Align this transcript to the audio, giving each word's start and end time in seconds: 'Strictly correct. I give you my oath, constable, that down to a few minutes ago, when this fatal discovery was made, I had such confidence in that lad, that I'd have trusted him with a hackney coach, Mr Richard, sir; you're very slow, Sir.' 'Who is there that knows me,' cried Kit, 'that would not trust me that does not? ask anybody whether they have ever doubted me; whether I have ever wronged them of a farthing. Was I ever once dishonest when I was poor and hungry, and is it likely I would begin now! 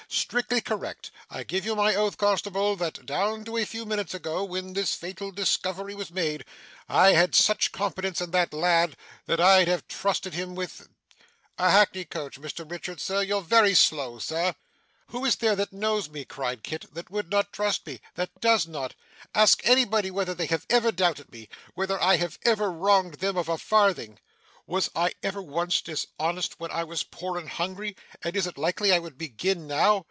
'Strictly 0.13 0.59
correct. 0.59 1.09
I 1.29 1.43
give 1.43 1.63
you 1.65 1.73
my 1.73 1.95
oath, 1.95 2.17
constable, 2.17 2.75
that 2.75 3.05
down 3.05 3.45
to 3.45 3.55
a 3.55 3.63
few 3.63 3.85
minutes 3.85 4.13
ago, 4.13 4.43
when 4.43 4.73
this 4.73 4.93
fatal 4.93 5.31
discovery 5.31 5.95
was 5.95 6.11
made, 6.11 6.43
I 6.89 7.13
had 7.13 7.33
such 7.33 7.71
confidence 7.71 8.19
in 8.19 8.31
that 8.31 8.53
lad, 8.53 8.97
that 9.25 9.39
I'd 9.39 9.69
have 9.69 9.87
trusted 9.87 10.33
him 10.33 10.53
with 10.53 10.89
a 11.57 11.71
hackney 11.71 12.03
coach, 12.03 12.39
Mr 12.41 12.69
Richard, 12.69 12.99
sir; 12.99 13.21
you're 13.21 13.41
very 13.41 13.73
slow, 13.73 14.19
Sir.' 14.19 14.53
'Who 15.07 15.23
is 15.23 15.37
there 15.37 15.55
that 15.55 15.71
knows 15.71 16.09
me,' 16.09 16.25
cried 16.25 16.61
Kit, 16.63 16.93
'that 16.93 17.09
would 17.09 17.31
not 17.31 17.53
trust 17.53 17.87
me 17.87 18.01
that 18.15 18.41
does 18.41 18.67
not? 18.67 18.95
ask 19.33 19.61
anybody 19.65 20.11
whether 20.11 20.33
they 20.33 20.47
have 20.47 20.65
ever 20.69 20.91
doubted 20.91 21.31
me; 21.31 21.47
whether 21.73 21.99
I 22.01 22.17
have 22.17 22.37
ever 22.43 22.69
wronged 22.69 23.15
them 23.15 23.37
of 23.37 23.47
a 23.47 23.57
farthing. 23.57 24.19
Was 24.67 24.89
I 24.93 25.13
ever 25.23 25.41
once 25.41 25.81
dishonest 25.81 26.59
when 26.59 26.71
I 26.71 26.83
was 26.83 27.03
poor 27.03 27.37
and 27.37 27.47
hungry, 27.47 27.95
and 28.21 28.35
is 28.35 28.45
it 28.45 28.57
likely 28.57 28.91
I 28.93 28.99
would 28.99 29.17
begin 29.17 29.67
now! 29.67 29.99